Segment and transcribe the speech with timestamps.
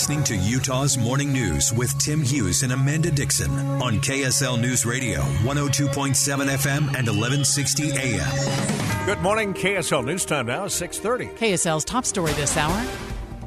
[0.00, 3.50] You're listening to Utah's Morning News with Tim Hughes and Amanda Dixon
[3.82, 6.14] on KSL News Radio, 102.7
[6.48, 9.04] FM and 1160 AM.
[9.04, 11.36] Good morning, KSL News Time now, 630.
[11.38, 12.82] KSL's top story this hour.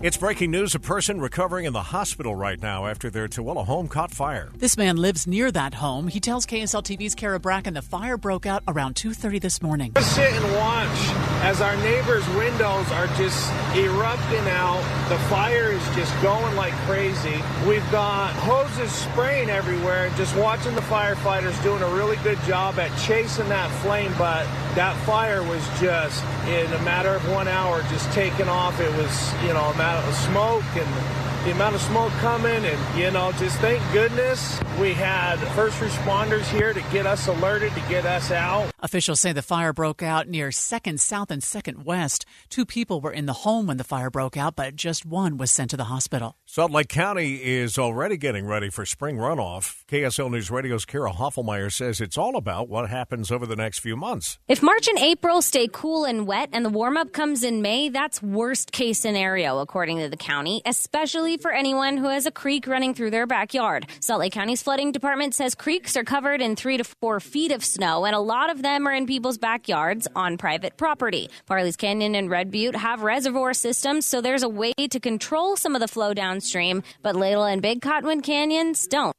[0.00, 0.74] It's breaking news.
[0.74, 4.48] A person recovering in the hospital right now after their Tooele home caught fire.
[4.56, 6.08] This man lives near that home.
[6.08, 9.92] He tells KSL TV's Kara Bracken the fire broke out around 2.30 this morning.
[9.94, 14.82] Just sit and watch as our neighbors' windows are just erupting out.
[15.08, 17.42] The fire is just going like crazy.
[17.66, 20.10] We've got hoses spraying everywhere.
[20.16, 24.44] Just watching the firefighters doing a really good job at chasing that flame, but
[24.74, 28.80] that fire was just in a matter of one hour just taking off.
[28.80, 32.98] It was, you know, a matter of smoke and the amount of smoke coming and
[32.98, 37.80] you know just thank goodness we had first responders here to get us alerted to
[37.82, 42.24] get us out officials say the fire broke out near 2nd south and 2nd west.
[42.48, 45.50] Two people were in the home when the fire broke out but just one was
[45.50, 46.36] sent to the hospital.
[46.46, 49.84] Salt lake county is already getting ready for spring runoff.
[49.88, 53.96] Ksl news radio's kara hoffelmeyer says it's all about what happens over the next few
[53.96, 54.38] months.
[54.46, 57.88] If march and april stay cool and wet and the warm up comes in may
[57.88, 62.68] that's worst case scenario according to the county especially for anyone who has a creek
[62.68, 63.86] running through their backyard.
[63.98, 67.64] Salt Lake County's flooding department says creeks are covered in three to four feet of
[67.64, 71.30] snow, and a lot of them are in people's backyards on private property.
[71.46, 75.74] Parley's Canyon and Red Butte have reservoir systems, so there's a way to control some
[75.74, 79.14] of the flow downstream, but Little and Big Cottonwood Canyons don't.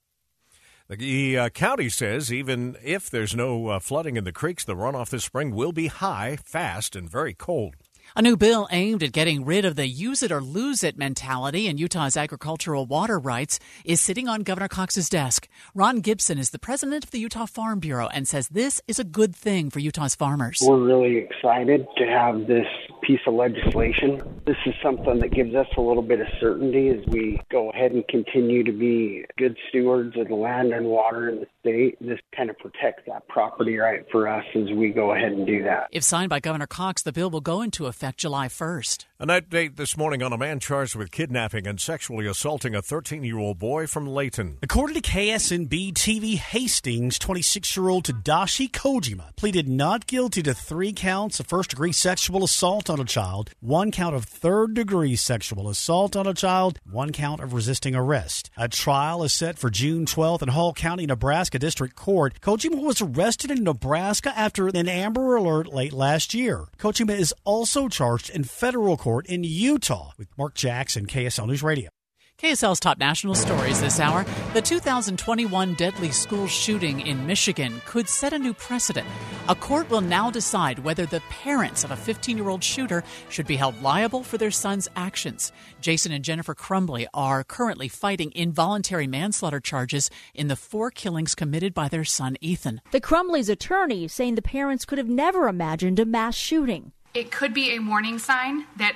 [0.90, 5.10] The uh, county says even if there's no uh, flooding in the creeks, the runoff
[5.10, 7.76] this spring will be high, fast, and very cold.
[8.16, 11.68] A new bill aimed at getting rid of the use it or lose it mentality
[11.68, 15.48] in Utah's agricultural water rights is sitting on Governor Cox's desk.
[15.76, 19.04] Ron Gibson is the president of the Utah Farm Bureau and says this is a
[19.04, 20.58] good thing for Utah's farmers.
[20.62, 22.66] We're really excited to have this
[23.02, 24.22] piece of legislation.
[24.46, 27.92] This is something that gives us a little bit of certainty as we go ahead
[27.92, 31.98] and continue to be good stewards of the land and water in the state.
[32.00, 35.64] This kind of protects that property right for us as we go ahead and do
[35.64, 35.88] that.
[35.92, 39.06] If signed by Governor Cox, the bill will go into effect July 1st.
[39.22, 43.22] An update this morning on a man charged with kidnapping and sexually assaulting a 13
[43.26, 44.60] year old boy from Layton.
[44.64, 50.94] According to KSNB TV Hastings, 26 year old Tadashi Kojima pleaded not guilty to three
[50.94, 55.68] counts of first degree sexual assault on a child, one count of third degree sexual
[55.68, 58.50] assault on a child, one count of resisting arrest.
[58.56, 62.40] A trial is set for June 12th in Hall County, Nebraska District Court.
[62.40, 66.68] Kojima was arrested in Nebraska after an Amber Alert late last year.
[66.78, 70.12] Kojima is also charged in federal court Court in Utah.
[70.20, 71.90] With Mark Jackson, KSL News Radio.
[72.38, 74.24] KSL's top national stories this hour.
[74.54, 79.08] The 2021 deadly school shooting in Michigan could set a new precedent.
[79.48, 83.48] A court will now decide whether the parents of a 15 year old shooter should
[83.48, 85.52] be held liable for their son's actions.
[85.82, 91.74] Jason and Jennifer Crumbley are currently fighting involuntary manslaughter charges in the four killings committed
[91.74, 92.80] by their son Ethan.
[92.92, 96.92] The Crumbley's attorney saying the parents could have never imagined a mass shooting.
[97.14, 98.96] It could be a warning sign that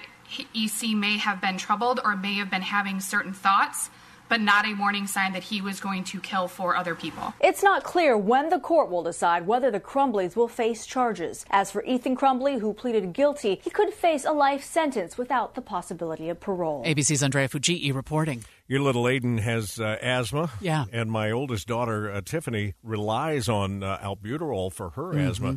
[0.53, 3.89] EC may have been troubled or may have been having certain thoughts,
[4.29, 7.33] but not a warning sign that he was going to kill four other people.
[7.41, 11.43] It's not clear when the court will decide whether the Crumbleys will face charges.
[11.49, 15.61] As for Ethan Crumbley, who pleaded guilty, he could face a life sentence without the
[15.61, 16.83] possibility of parole.
[16.85, 18.43] ABC's Andrea Fujii reporting.
[18.67, 20.51] Your little Aiden has uh, asthma.
[20.61, 20.85] Yeah.
[20.91, 25.29] And my oldest daughter, uh, Tiffany, relies on uh, albuterol for her mm-hmm.
[25.29, 25.55] asthma.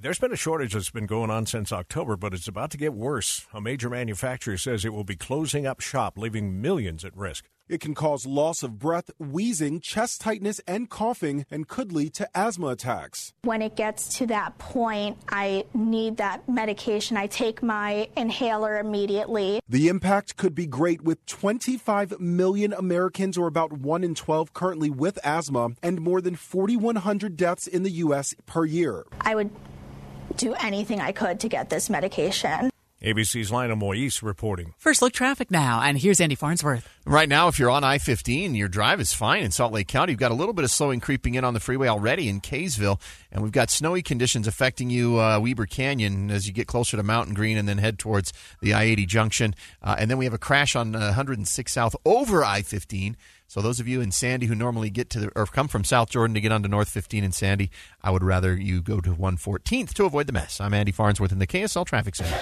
[0.00, 2.94] There's been a shortage that's been going on since October, but it's about to get
[2.94, 3.46] worse.
[3.52, 7.46] A major manufacturer says it will be closing up shop, leaving millions at risk.
[7.68, 12.28] It can cause loss of breath, wheezing, chest tightness, and coughing, and could lead to
[12.34, 13.34] asthma attacks.
[13.42, 17.18] When it gets to that point, I need that medication.
[17.18, 19.60] I take my inhaler immediately.
[19.68, 24.88] The impact could be great with 25 million Americans, or about 1 in 12, currently
[24.88, 28.34] with asthma, and more than 4,100 deaths in the U.S.
[28.46, 29.04] per year.
[29.20, 29.50] I would
[30.36, 32.70] do anything I could to get this medication.
[33.02, 34.74] ABC's Lionel Moise reporting.
[34.76, 36.88] First look traffic now, and here's Andy Farnsworth.
[37.06, 40.12] Right now, if you're on I 15, your drive is fine in Salt Lake County.
[40.12, 43.00] You've got a little bit of slowing creeping in on the freeway already in Kaysville,
[43.30, 47.04] and we've got snowy conditions affecting you, uh, Weber Canyon, as you get closer to
[47.04, 49.54] Mountain Green and then head towards the I 80 junction.
[49.80, 53.16] Uh, and then we have a crash on uh, 106 South over I 15.
[53.48, 56.10] So those of you in Sandy who normally get to the, or come from South
[56.10, 57.70] Jordan to get onto North 15 in Sandy,
[58.02, 60.60] I would rather you go to 114th to avoid the mess.
[60.60, 62.38] I'm Andy Farnsworth in the KSL Traffic Center.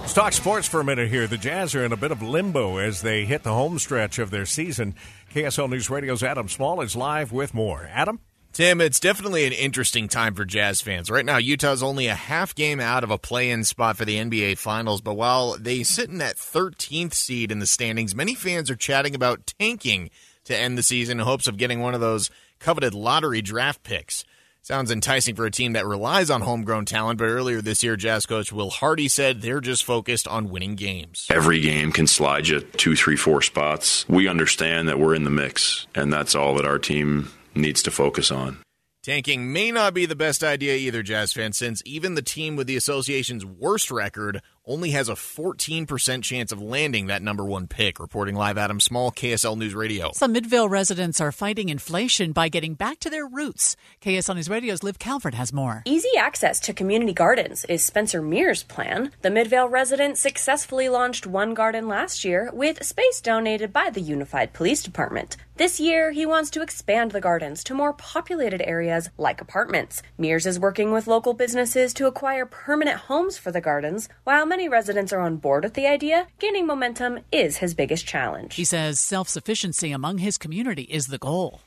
[0.00, 1.28] Let's talk sports for a minute here.
[1.28, 4.32] The Jazz are in a bit of limbo as they hit the home stretch of
[4.32, 4.96] their season.
[5.32, 7.88] KSL News Radio's Adam Small is live with more.
[7.92, 8.18] Adam?
[8.52, 11.10] Tim, it's definitely an interesting time for Jazz fans.
[11.10, 14.18] Right now, Utah's only a half game out of a play in spot for the
[14.18, 18.70] NBA Finals, but while they sit in that 13th seed in the standings, many fans
[18.70, 20.10] are chatting about tanking
[20.44, 22.28] to end the season in hopes of getting one of those
[22.58, 24.22] coveted lottery draft picks.
[24.60, 28.26] Sounds enticing for a team that relies on homegrown talent, but earlier this year, Jazz
[28.26, 31.26] coach Will Hardy said they're just focused on winning games.
[31.30, 34.06] Every game can slide you two, three, four spots.
[34.10, 37.90] We understand that we're in the mix, and that's all that our team needs to
[37.90, 38.58] focus on.
[39.02, 42.68] Tanking may not be the best idea either, Jazz fans, since even the team with
[42.68, 47.98] the association's worst record only has a 14% chance of landing that number one pick.
[47.98, 50.12] Reporting live, Adam Small, KSL News Radio.
[50.14, 53.76] Some Midvale residents are fighting inflation by getting back to their roots.
[54.00, 55.82] KSL News Radio's Liv Calvert has more.
[55.84, 59.10] Easy access to community gardens is Spencer Mears' plan.
[59.22, 64.52] The Midvale resident successfully launched one garden last year with space donated by the Unified
[64.52, 65.36] Police Department.
[65.56, 70.02] This year, he wants to expand the gardens to more populated areas like apartments.
[70.16, 74.68] Mears is working with local businesses to acquire permanent homes for the gardens, while many
[74.68, 78.54] residents are on board with the idea, gaining momentum is his biggest challenge.
[78.54, 81.62] He says self sufficiency among his community is the goal.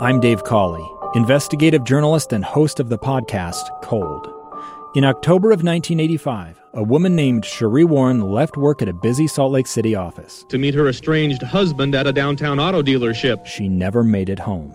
[0.00, 4.32] I'm Dave Cawley, investigative journalist and host of the podcast Cold.
[4.94, 9.52] In October of 1985, a woman named Cherie Warren left work at a busy Salt
[9.52, 13.44] Lake City office to meet her estranged husband at a downtown auto dealership.
[13.44, 14.74] She never made it home.